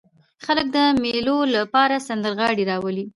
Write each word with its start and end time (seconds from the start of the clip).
خلک 0.45 0.67
د 0.75 0.77
مېلو 1.03 1.37
له 1.53 1.61
پاره 1.73 1.97
سندرغاړي 2.07 2.63
راولي. 2.71 3.05